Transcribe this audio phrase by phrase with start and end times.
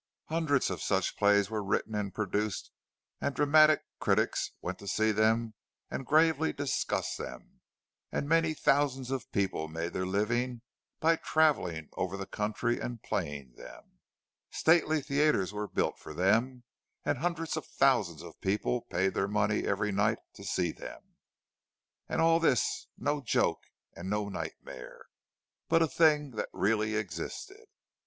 [0.29, 2.71] Hundreds of such plays were written and produced,
[3.19, 5.53] and "dramatic critics" went to see them
[5.91, 7.61] and gravely discussed them,
[8.11, 10.61] and many thousands of people made their livings
[10.99, 13.99] by travelling over the country and playing them;
[14.49, 16.63] stately theatres were built for them,
[17.05, 21.17] and hundreds of thousands of people paid their money every night to see them.
[22.09, 23.61] And all this no joke
[23.95, 27.65] and no nightmare—but a thing that really existed.